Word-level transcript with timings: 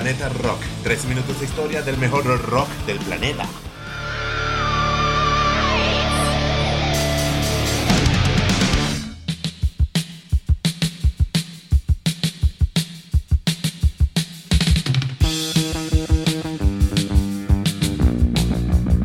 Planeta 0.00 0.30
Rock. 0.30 0.60
Tres 0.82 1.04
minutos 1.04 1.38
de 1.38 1.44
historia 1.44 1.82
del 1.82 1.98
mejor 1.98 2.24
rock 2.48 2.68
del 2.86 2.98
planeta. 3.00 3.44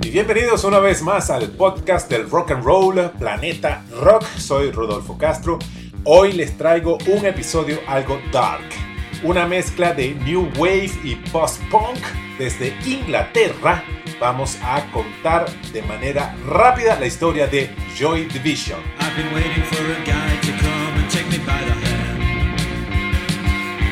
Y 0.02 0.10
Bienvenidos 0.12 0.64
una 0.64 0.80
vez 0.80 1.02
más 1.02 1.30
al 1.30 1.50
podcast 1.50 2.10
del 2.10 2.30
rock 2.30 2.52
and 2.52 2.64
roll 2.64 3.12
Planeta 3.20 3.84
Rock. 4.00 4.24
Soy 4.38 4.72
Rodolfo 4.72 5.18
Castro. 5.18 5.60
Hoy 6.06 6.32
les 6.32 6.58
traigo 6.58 6.98
un 7.10 7.26
episodio 7.26 7.80
algo 7.86 8.18
dark 8.32 8.85
una 9.26 9.48
mezcla 9.48 9.92
de 9.92 10.14
New 10.14 10.52
Wave 10.56 10.92
y 11.04 11.16
Post-Punk 11.16 11.98
desde 12.38 12.76
Inglaterra. 12.86 13.84
Vamos 14.20 14.60
a 14.62 14.86
contar 14.92 15.50
de 15.74 15.82
manera 15.82 16.36
rápida 16.48 17.00
la 17.00 17.08
historia 17.08 17.48
de 17.48 17.72
Joy 17.98 18.26
Division. 18.26 18.80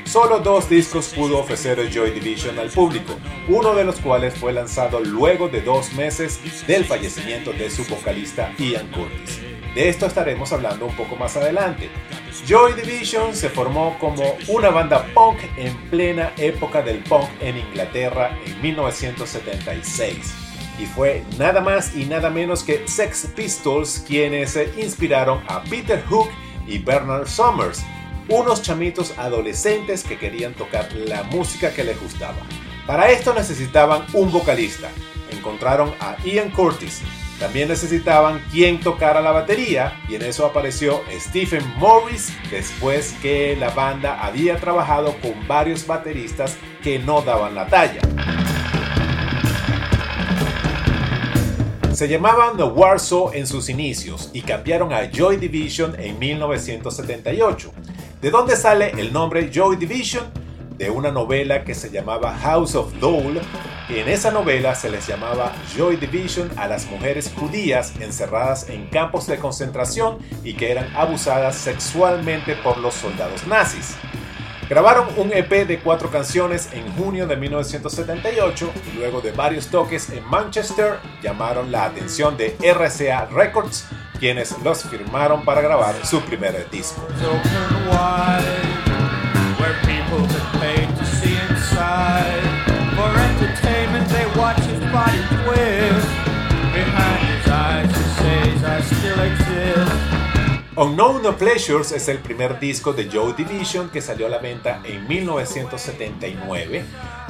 Solo 0.05 0.39
dos 0.39 0.69
discos 0.69 1.07
pudo 1.07 1.39
ofrecer 1.39 1.79
Joy 1.91 2.11
Division 2.11 2.59
al 2.59 2.69
público, 2.69 3.17
uno 3.47 3.73
de 3.73 3.85
los 3.85 3.95
cuales 3.95 4.35
fue 4.35 4.53
lanzado 4.53 4.99
luego 4.99 5.49
de 5.49 5.61
dos 5.61 5.93
meses 5.93 6.39
del 6.67 6.85
fallecimiento 6.85 7.51
de 7.53 7.71
su 7.71 7.83
vocalista 7.85 8.53
Ian 8.59 8.87
Curtis. 8.89 9.52
De 9.75 9.89
esto 9.89 10.05
estaremos 10.05 10.53
hablando 10.53 10.85
un 10.85 10.95
poco 10.95 11.15
más 11.15 11.35
adelante. 11.35 11.89
Joy 12.47 12.73
Division 12.73 13.35
se 13.35 13.49
formó 13.49 13.97
como 13.99 14.37
una 14.47 14.69
banda 14.69 15.05
punk 15.13 15.39
en 15.57 15.75
plena 15.89 16.31
época 16.37 16.81
del 16.81 16.99
punk 16.99 17.27
en 17.41 17.57
Inglaterra 17.57 18.37
en 18.45 18.61
1976 18.61 20.43
y 20.79 20.85
fue 20.85 21.23
nada 21.37 21.61
más 21.61 21.95
y 21.95 22.05
nada 22.05 22.29
menos 22.29 22.63
que 22.63 22.87
Sex 22.87 23.27
Pistols 23.35 24.03
quienes 24.07 24.57
inspiraron 24.77 25.41
a 25.47 25.63
Peter 25.63 26.03
Hook 26.09 26.29
y 26.67 26.77
Bernard 26.79 27.27
Summers, 27.27 27.83
unos 28.29 28.61
chamitos 28.61 29.13
adolescentes 29.17 30.03
que 30.03 30.17
querían 30.17 30.53
tocar 30.53 30.91
la 30.93 31.23
música 31.23 31.73
que 31.73 31.83
les 31.83 31.99
gustaba. 32.01 32.37
Para 32.87 33.11
esto 33.11 33.33
necesitaban 33.33 34.05
un 34.13 34.31
vocalista. 34.31 34.89
Encontraron 35.31 35.93
a 35.99 36.15
Ian 36.23 36.51
Curtis, 36.51 37.01
también 37.43 37.67
necesitaban 37.67 38.41
quien 38.53 38.79
tocara 38.79 39.19
la 39.19 39.31
batería 39.31 39.99
y 40.07 40.15
en 40.15 40.21
eso 40.21 40.45
apareció 40.45 41.01
Stephen 41.11 41.61
Morris 41.75 42.31
después 42.49 43.13
que 43.21 43.57
la 43.57 43.69
banda 43.71 44.23
había 44.23 44.55
trabajado 44.55 45.13
con 45.21 45.45
varios 45.45 45.85
bateristas 45.85 46.55
que 46.81 46.99
no 46.99 47.21
daban 47.21 47.53
la 47.53 47.67
talla. 47.67 47.99
Se 51.91 52.07
llamaban 52.07 52.55
The 52.55 52.63
Warsaw 52.63 53.31
en 53.33 53.45
sus 53.45 53.67
inicios 53.67 54.29
y 54.31 54.41
cambiaron 54.41 54.93
a 54.93 55.11
Joy 55.11 55.35
Division 55.35 55.99
en 55.99 56.17
1978. 56.17 57.73
¿De 58.21 58.31
dónde 58.31 58.55
sale 58.55 58.91
el 58.97 59.11
nombre 59.11 59.51
Joy 59.53 59.75
Division? 59.75 60.31
De 60.77 60.89
una 60.89 61.11
novela 61.11 61.65
que 61.65 61.75
se 61.75 61.91
llamaba 61.91 62.37
House 62.37 62.75
of 62.75 62.93
Dole 63.01 63.41
en 63.99 64.09
esa 64.09 64.31
novela 64.31 64.75
se 64.75 64.89
les 64.89 65.05
llamaba 65.07 65.51
Joy 65.75 65.97
Division 65.97 66.49
a 66.57 66.67
las 66.67 66.85
mujeres 66.87 67.31
judías 67.35 67.93
encerradas 67.99 68.69
en 68.69 68.87
campos 68.87 69.27
de 69.27 69.37
concentración 69.37 70.17
y 70.43 70.53
que 70.55 70.71
eran 70.71 70.89
abusadas 70.95 71.55
sexualmente 71.55 72.55
por 72.55 72.77
los 72.77 72.93
soldados 72.95 73.45
nazis. 73.45 73.95
Grabaron 74.69 75.07
un 75.17 75.31
EP 75.31 75.67
de 75.67 75.79
cuatro 75.79 76.09
canciones 76.09 76.69
en 76.73 76.91
junio 76.95 77.27
de 77.27 77.35
1978 77.35 78.71
y 78.91 78.97
luego 78.97 79.21
de 79.21 79.31
varios 79.31 79.67
toques 79.67 80.09
en 80.09 80.23
Manchester 80.25 80.95
llamaron 81.21 81.71
la 81.71 81.85
atención 81.85 82.35
de 82.37 82.57
RCA 82.61 83.25
Records, 83.25 83.85
quienes 84.19 84.57
los 84.63 84.83
firmaron 84.83 85.45
para 85.45 85.61
grabar 85.61 85.93
su 86.05 86.21
primer 86.21 86.67
disco. 86.71 87.05
Unknown 100.75 101.21
No 101.21 101.37
Pleasures 101.37 101.91
es 101.91 102.07
el 102.07 102.17
primer 102.17 102.59
disco 102.59 102.93
de 102.93 103.07
Joe 103.07 103.33
Division 103.33 103.89
que 103.89 104.01
salió 104.01 104.25
a 104.25 104.29
la 104.29 104.39
venta 104.39 104.81
en 104.83 105.07
1979. 105.07 106.83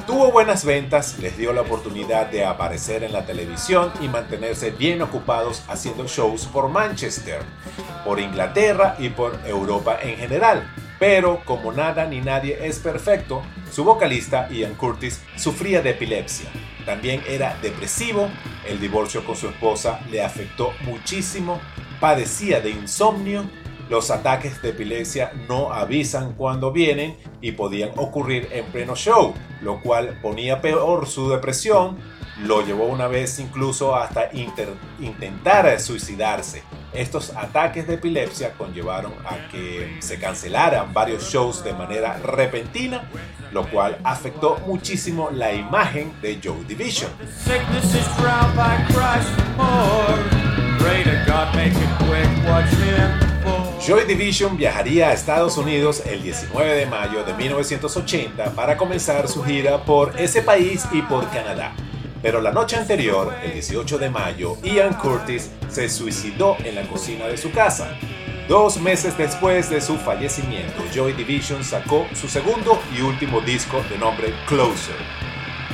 Tuvo 0.06 0.32
buenas 0.32 0.64
ventas, 0.64 1.18
les 1.18 1.36
dio 1.36 1.52
la 1.52 1.60
oportunidad 1.60 2.30
de 2.30 2.46
aparecer 2.46 3.04
en 3.04 3.12
la 3.12 3.26
televisión 3.26 3.92
y 4.00 4.08
mantenerse 4.08 4.70
bien 4.70 5.02
ocupados 5.02 5.62
haciendo 5.68 6.06
shows 6.06 6.46
por 6.46 6.70
Manchester, 6.70 7.42
por 8.02 8.18
Inglaterra 8.18 8.96
y 8.98 9.10
por 9.10 9.38
Europa 9.44 9.98
en 10.00 10.16
general. 10.16 10.66
Pero 10.98 11.42
como 11.44 11.70
nada 11.70 12.06
ni 12.06 12.22
nadie 12.22 12.66
es 12.66 12.78
perfecto, 12.78 13.42
su 13.70 13.84
vocalista 13.84 14.48
Ian 14.48 14.74
Curtis 14.74 15.20
sufría 15.36 15.82
de 15.82 15.90
epilepsia. 15.90 16.48
También 16.86 17.22
era 17.28 17.58
depresivo, 17.60 18.30
el 18.66 18.80
divorcio 18.80 19.22
con 19.22 19.36
su 19.36 19.48
esposa 19.48 20.00
le 20.10 20.22
afectó 20.22 20.72
muchísimo, 20.86 21.60
padecía 22.04 22.60
de 22.60 22.68
insomnio, 22.68 23.46
los 23.88 24.10
ataques 24.10 24.60
de 24.60 24.68
epilepsia 24.68 25.32
no 25.48 25.72
avisan 25.72 26.34
cuando 26.34 26.70
vienen 26.70 27.16
y 27.40 27.52
podían 27.52 27.92
ocurrir 27.96 28.46
en 28.52 28.66
pleno 28.66 28.94
show, 28.94 29.32
lo 29.62 29.80
cual 29.80 30.18
ponía 30.20 30.60
peor 30.60 31.06
su 31.06 31.30
depresión, 31.30 31.96
lo 32.42 32.60
llevó 32.60 32.84
una 32.88 33.06
vez 33.06 33.38
incluso 33.38 33.96
hasta 33.96 34.28
intentar 35.00 35.80
suicidarse. 35.80 36.62
Estos 36.92 37.34
ataques 37.34 37.86
de 37.86 37.94
epilepsia 37.94 38.52
conllevaron 38.52 39.14
a 39.24 39.48
que 39.48 39.96
se 40.00 40.18
cancelaran 40.18 40.92
varios 40.92 41.32
shows 41.32 41.64
de 41.64 41.72
manera 41.72 42.18
repentina, 42.18 43.08
lo 43.50 43.66
cual 43.70 43.98
afectó 44.04 44.58
muchísimo 44.66 45.30
la 45.30 45.54
imagen 45.54 46.12
de 46.20 46.38
Joe 46.44 46.64
Division. 46.68 47.10
Joy 53.86 54.04
Division 54.04 54.56
viajaría 54.56 55.08
a 55.08 55.12
Estados 55.12 55.58
Unidos 55.58 56.02
el 56.06 56.22
19 56.22 56.74
de 56.74 56.86
mayo 56.86 57.22
de 57.24 57.34
1980 57.34 58.52
para 58.52 58.76
comenzar 58.76 59.28
su 59.28 59.42
gira 59.44 59.84
por 59.84 60.18
ese 60.18 60.42
país 60.42 60.86
y 60.92 61.02
por 61.02 61.28
Canadá. 61.30 61.74
Pero 62.22 62.40
la 62.40 62.52
noche 62.52 62.76
anterior, 62.76 63.34
el 63.42 63.52
18 63.52 63.98
de 63.98 64.08
mayo, 64.08 64.56
Ian 64.62 64.94
Curtis 64.94 65.50
se 65.68 65.90
suicidó 65.90 66.56
en 66.64 66.76
la 66.76 66.82
cocina 66.82 67.26
de 67.26 67.36
su 67.36 67.50
casa. 67.52 67.98
Dos 68.48 68.80
meses 68.80 69.16
después 69.18 69.68
de 69.68 69.80
su 69.80 69.96
fallecimiento, 69.96 70.82
Joy 70.94 71.12
Division 71.12 71.62
sacó 71.62 72.06
su 72.14 72.28
segundo 72.28 72.80
y 72.96 73.02
último 73.02 73.40
disco 73.40 73.82
de 73.90 73.98
nombre 73.98 74.32
Closer. 74.46 75.23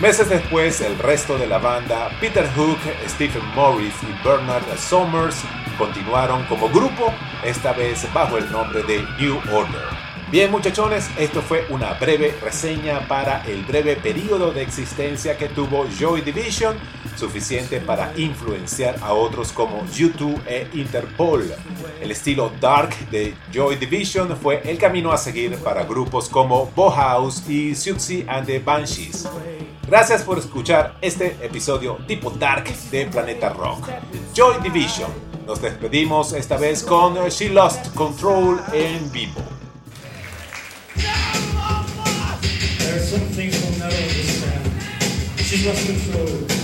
Meses 0.00 0.30
después, 0.30 0.80
el 0.80 0.98
resto 0.98 1.36
de 1.36 1.46
la 1.46 1.58
banda, 1.58 2.10
Peter 2.22 2.48
Hook, 2.56 2.78
Stephen 3.06 3.44
Morris 3.54 3.92
y 4.02 4.26
Bernard 4.26 4.64
Somers, 4.78 5.42
continuaron 5.76 6.42
como 6.44 6.70
grupo, 6.70 7.12
esta 7.44 7.74
vez 7.74 8.10
bajo 8.14 8.38
el 8.38 8.50
nombre 8.50 8.82
de 8.84 9.02
New 9.20 9.36
Order. 9.52 9.84
Bien 10.30 10.50
muchachones, 10.50 11.10
esto 11.18 11.42
fue 11.42 11.66
una 11.68 11.92
breve 11.94 12.34
reseña 12.40 13.06
para 13.08 13.44
el 13.44 13.62
breve 13.64 13.96
periodo 13.96 14.52
de 14.52 14.62
existencia 14.62 15.36
que 15.36 15.50
tuvo 15.50 15.84
Joy 15.98 16.22
Division, 16.22 16.78
suficiente 17.14 17.78
para 17.78 18.10
influenciar 18.16 18.96
a 19.02 19.12
otros 19.12 19.52
como 19.52 19.84
YouTube 19.92 20.40
e 20.46 20.66
Interpol. 20.72 21.52
El 22.00 22.10
estilo 22.10 22.50
dark 22.58 22.96
de 23.10 23.34
Joy 23.52 23.76
Division 23.76 24.34
fue 24.34 24.62
el 24.64 24.78
camino 24.78 25.12
a 25.12 25.18
seguir 25.18 25.56
para 25.58 25.84
grupos 25.84 26.30
como 26.30 26.70
Bauhaus 26.74 27.46
y 27.46 27.74
Siouxsie 27.74 28.24
and 28.26 28.46
the 28.46 28.60
Banshees. 28.60 29.28
Gracias 29.90 30.22
por 30.22 30.38
escuchar 30.38 30.96
este 31.02 31.36
episodio 31.42 31.98
tipo 32.06 32.30
dark 32.30 32.72
de 32.92 33.06
Planeta 33.06 33.48
Rock. 33.48 33.88
Joy 34.32 34.62
Division. 34.62 35.10
Nos 35.44 35.60
despedimos 35.60 36.32
esta 36.32 36.56
vez 36.56 36.84
con 36.84 37.16
She 37.28 37.48
Lost 37.48 37.92
Control 37.96 38.60
en 38.72 39.10
vivo. 39.10 39.40
There 40.94 41.08
are 42.94 43.00
some 43.00 43.24
things 43.34 43.60
we'll 43.64 43.80
never 43.80 43.96
understand. 43.96 44.70
She 45.38 45.66
lost 45.66 45.84
control. 45.84 46.59